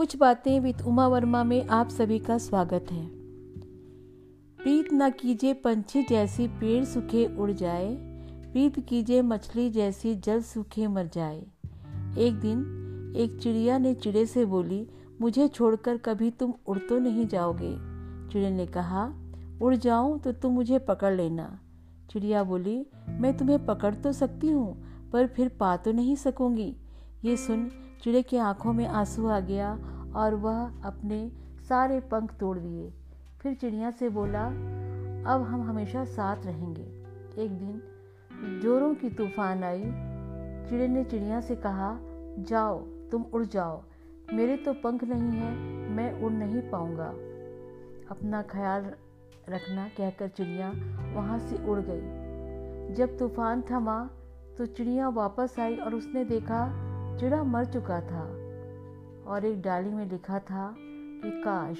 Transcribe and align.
कुछ 0.00 0.16
बातें 0.16 0.60
विद 0.60 0.82
उमा 0.82 1.08
वर्मा 1.08 1.44
में 1.44 1.66
आप 1.68 1.88
सभी 1.88 2.18
का 2.18 2.38
स्वागत 2.38 2.86
है। 2.90 3.06
प्रीत 4.58 4.88
न 4.92 5.10
कीजिए 5.10 5.54
पंछी 5.54 6.02
जैसी 6.02 6.48
पेड़ 6.48 6.84
सूखे 6.84 7.36
उड़ 7.36 7.50
जाए, 7.50 7.96
प्रीत 8.52 8.80
कीजिए 8.80 9.22
मछली 9.22 9.70
जैसी 9.70 10.14
जल 10.14 10.42
सूखे 10.42 10.86
मर 10.86 11.06
जाए। 11.06 11.38
एक 12.18 12.40
दिन 12.40 12.58
एक 13.16 13.38
चिड़िया 13.42 13.78
ने 13.78 13.94
चिड़े 13.94 14.26
से 14.26 14.44
बोली, 14.44 14.88
मुझे 15.20 15.48
छोड़कर 15.48 15.96
कभी 15.96 16.30
तुम 16.30 16.54
उड़ 16.66 16.78
तो 16.78 16.98
नहीं 16.98 17.26
जाओगे? 17.26 17.76
चिड़े 18.32 18.50
ने 18.50 18.66
कहा, 18.66 19.14
उड़ 19.62 19.74
जाऊँ 19.74 20.20
तो 20.20 20.32
तुम 20.32 20.52
मुझे 20.52 20.78
पकड़ 20.78 21.14
लेना। 21.14 21.60
चिड़िया 22.10 22.44
बोली, 22.44 22.86
मैं 23.08 23.36
तुम्हें 23.36 23.66
पकड़ 23.66 23.94
तो 23.94 24.12
सकती 24.12 24.46
हूँ, 24.46 24.82
पर 25.12 25.26
फिर 25.26 25.48
पा 25.48 25.76
तो 25.76 25.92
नहीं 25.92 26.16
सकूँगी। 26.16 26.76
ये 27.24 27.36
सुन, 27.36 27.70
चिड़े 28.02 28.22
की 28.22 28.36
आँखों 28.36 28.72
में 28.72 28.86
आँसू 28.86 29.28
आ 29.28 29.40
गया 29.40 29.78
और 30.16 30.34
वह 30.34 30.82
अपने 30.84 31.32
सारे 31.68 32.00
पंख 32.00 32.34
तोड़ 32.40 32.58
दिए। 32.58 32.92
फिर 33.40 33.54
चिड़िया 33.54 33.90
से 33.90 34.08
बोला, 34.08 34.46
अब 35.34 35.42
हम 35.42 35.62
हमेशा 35.62 36.04
साथ 36.04 36.46
रहेंगे। 36.46 36.82
एक 37.42 37.50
दिन 37.50 37.82
जोरों 38.62 38.94
की 38.94 39.10
तूफ़ान 39.10 39.64
आई। 39.64 39.82
चिड़े 40.68 40.88
ने 40.88 41.04
चिड़िया 41.04 41.40
से 41.40 41.56
कहा, 41.56 41.98
जाओ, 42.38 42.78
तुम 42.80 43.22
उड़ 43.22 43.44
जाओ। 43.44 43.82
मेरे 44.32 44.56
तो 44.56 44.72
पंख 44.72 45.04
नहीं 45.04 45.40
है, 45.40 45.54
मैं 45.90 46.22
उड़ 46.22 46.32
नहीं 46.32 46.70
पाऊँगा। 46.70 47.08
अपना 48.10 48.42
ख्याल 48.42 48.92
रखना 49.48 49.88
कहकर 49.88 50.28
चिड़िया 50.28 50.72
वहाँ 51.14 51.38
से 51.38 51.68
उड़ 51.68 51.80
गई। 51.80 52.94
जब 52.94 53.18
तूफ़ान 53.18 53.62
थमा 53.70 54.10
तो 54.58 54.66
चिड़िया 54.66 55.08
वापस 55.08 55.56
आई 55.58 55.76
और 55.76 55.94
उसने 55.94 56.24
देखा 56.24 56.89
चिड़ा 57.20 57.42
मर 57.42 57.64
चुका 57.64 58.00
था 58.00 58.22
और 59.26 59.44
एक 59.44 59.62
डाली 59.62 59.90
में 59.90 60.10
लिखा 60.10 60.38
था 60.38 60.74
कि, 60.78 61.30
काश, 61.44 61.78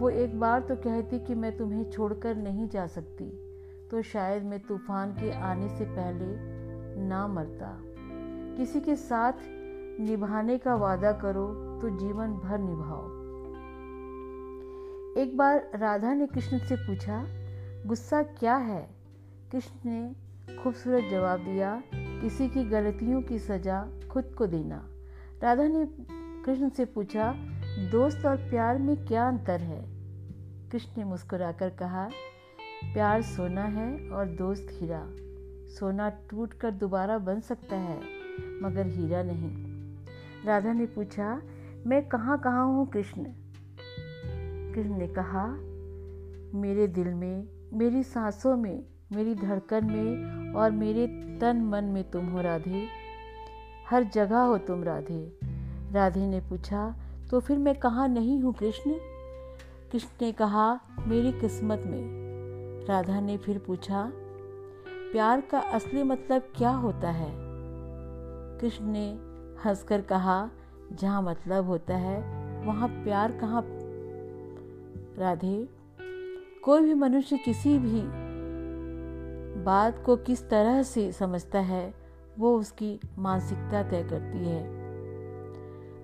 वो 0.00 0.10
एक 0.10 0.40
बार 0.40 0.60
तो 0.60 0.76
कहती 0.76 1.18
कि 1.18 1.34
मैं 1.34 1.56
तुम्हें 1.56 1.90
छोड़कर 1.90 2.36
नहीं 2.36 2.68
जा 2.68 2.86
सकती 2.86 3.24
तो 3.90 4.02
शायद 4.02 4.42
मैं 4.42 4.60
तूफ़ान 4.60 5.12
के 5.12 5.32
आने 5.32 5.68
से 5.68 5.84
पहले 5.84 6.26
ना 7.06 7.26
मरता। 7.28 7.78
किसी 8.56 8.80
के 8.80 8.96
साथ 8.96 9.32
निभाने 10.00 10.58
का 10.58 10.74
वादा 10.74 11.12
करो 11.12 11.46
तो 11.82 11.96
जीवन 11.96 12.32
भर 12.32 12.58
निभाओ। 12.58 13.04
एक 15.22 15.36
बार 15.36 15.70
राधा 15.74 16.14
ने 16.14 16.26
कृष्ण 16.26 16.58
से 16.58 16.76
पूछा, 16.76 17.24
गुस्सा 17.86 18.22
क्या 18.22 18.56
है? 18.56 18.90
कृष्ण 19.52 19.90
ने 19.90 20.14
खूबसूरत 20.62 21.04
जवाब 21.10 21.38
दिया, 21.38 21.82
किसी 21.94 22.48
की 22.48 22.64
गलतियों 22.64 23.22
की 23.22 23.38
सजा 23.38 23.88
खुद 24.14 24.24
को 24.24 24.46
देना। 24.46 24.88
राधा 25.42 25.68
ने 25.68 25.88
कृष्ण 26.44 26.68
से 26.68 26.84
पूछा, 26.84 27.34
दोस्त 27.90 28.26
और 28.26 28.36
प्यार 28.36 28.78
में 28.78 29.06
क्या 29.06 29.28
अंतर 29.28 29.60
है? 29.60 29.84
कृष्ण 30.70 30.92
ने 30.98 31.04
मुस्कुराकर 31.04 31.70
कहा, 31.70 32.08
प्यार 32.84 33.22
सोना 33.22 33.62
है 33.62 34.10
और 34.10 34.26
दोस्त 34.26 34.66
हीरा। 34.70 35.06
सोना 35.68 36.08
टूट 36.08 36.52
कर 36.52 36.70
दोबारा 36.70 37.18
बन 37.18 37.40
सकता 37.40 37.76
है, 37.76 38.00
मगर 38.62 38.86
हीरा 38.86 39.22
नहीं। 39.22 39.50
राधा 40.44 40.72
ने 40.72 40.86
पूछा, 40.86 41.42
मैं 41.86 42.08
कहाँ 42.08 42.40
कहाँ 42.40 42.66
हूँ 42.66 42.90
कृष्ण? 42.90 43.24
कृष्ण 44.74 44.98
ने 44.98 45.08
कहा, 45.08 45.46
मेरे 46.58 46.86
दिल 46.86 47.08
में, 47.08 47.48
मेरी 47.72 48.02
सांसों 48.02 48.56
में, 48.56 48.84
मेरी 49.12 49.34
धड़कन 49.34 49.84
में 49.84 50.50
और 50.52 50.70
मेरे 50.70 51.06
तन 51.40 51.60
मन 51.60 51.84
में 51.84 52.10
तुम 52.10 52.26
हो 52.26 52.40
राधे। 52.40 53.03
हर 53.90 54.04
जगह 54.04 54.38
हो 54.38 54.58
तुम 54.58 54.84
राधे। 54.84 55.38
राधे 55.92 56.26
ने 56.26 56.40
पूछा 56.40 56.94
तो 57.30 57.40
फिर 57.40 57.58
मैं 57.58 57.74
कहाँ 57.74 58.08
नहीं 58.08 58.40
हूँ 58.40 58.54
कृष्ण? 58.54 58.94
कृष्ण 59.92 60.08
ने 60.22 60.32
कहा, 60.32 60.80
मेरी 61.06 61.32
किस्मत 61.32 61.82
में। 61.86 62.24
राधा 62.86 63.20
ने 63.20 63.36
फिर 63.36 63.58
पूछा, 63.58 64.12
प्यार 65.12 65.40
का 65.40 65.58
असली 65.58 66.02
मतलब 66.02 66.42
क्या 66.56 66.70
होता 66.70 67.10
है? 67.10 67.30
कृष्ण 68.60 68.84
ने 68.84 69.18
हंसकर 69.64 70.00
कहा, 70.00 70.50
जहाँ 70.92 71.22
मतलब 71.22 71.66
होता 71.66 71.96
है, 71.96 72.18
वहाँ 72.66 72.88
प्यार 72.88 73.32
कहाँ 73.32 73.62
राधे, 75.18 75.68
कोई 76.62 76.82
भी 76.82 76.94
मनुष्य 76.94 77.36
किसी 77.36 77.78
भी 77.78 78.02
बात 79.64 80.02
को 80.06 80.16
किस 80.16 80.48
तरह 80.48 80.82
से 80.82 81.12
समझता 81.12 81.58
है 81.58 82.03
वो 82.38 82.56
उसकी 82.58 82.98
मानसिकता 83.18 83.82
तय 83.82 84.02
करती 84.02 84.38
है। 84.38 84.62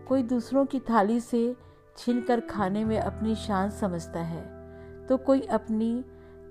कोई 0.04 0.22
दूसरों 0.22 0.64
की 0.66 0.80
थाली 0.80 1.20
से 1.20 1.56
छीन 1.96 2.20
कर 2.22 2.40
खाने 2.40 2.84
में 2.84 2.98
अपनी 2.98 3.34
शान 3.34 3.70
समझता 3.70 4.20
है 4.20 4.42
तो 5.06 5.16
कोई 5.16 5.40
अपनी 5.40 6.04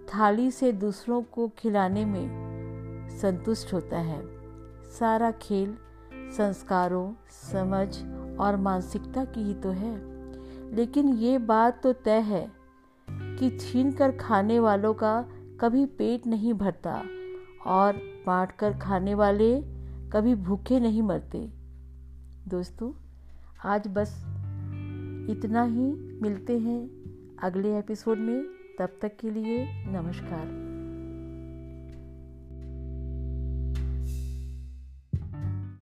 थाली 0.07 0.51
से 0.51 0.71
दूसरों 0.71 1.21
को 1.23 1.47
खिलाने 1.57 2.05
में 2.05 3.07
संतुष्ट 3.11 3.73
होता 3.73 3.99
है। 3.99 4.21
सारा 4.89 5.31
खेल 5.31 5.77
संस्कारों, 6.37 7.13
समझ 7.31 7.87
और 8.39 8.55
मानसिकता 8.55 9.25
की 9.25 9.43
ही 9.43 9.53
तो 9.53 9.69
है। 9.69 9.95
लेकिन 10.75 11.09
ये 11.09 11.37
बात 11.37 11.81
तो 11.83 11.93
तय 11.93 12.19
है 12.19 12.51
कि 13.07 13.49
छीन 13.57 13.91
कर 13.91 14.11
खाने 14.11 14.59
वालों 14.59 14.93
का 14.93 15.25
कभी 15.61 15.85
पेट 15.85 16.27
नहीं 16.27 16.53
भरता। 16.53 17.01
और 17.65 17.93
बांट 18.27 18.51
कर 18.51 18.73
खाने 18.73 19.13
वाले 19.13 19.61
कभी 20.09 20.35
भूखे 20.35 20.79
नहीं 20.79 21.01
मरते। 21.01 21.49
दोस्तों, 22.47 22.91
आज 23.65 23.87
बस 23.87 24.25
इतना 25.29 25.63
ही। 25.63 26.09
मिलते 26.21 26.59
हैं 26.59 26.89
अगले 27.43 27.79
एपिसोड 27.79 28.17
में। 28.17 28.43
तब 28.79 28.99
तक 29.01 29.17
के 29.19 29.29
लिए 29.29 29.65
नमस्कार। 29.87 30.68